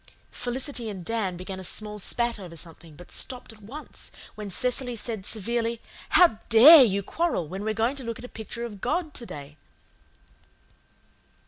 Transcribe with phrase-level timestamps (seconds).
[0.31, 4.95] Felicity and Dan began a small spat over something, but stopped at once when Cecily
[4.95, 8.65] said severely, "How DARE you quarrel when you are going to look at a picture
[8.65, 9.57] of God to day?"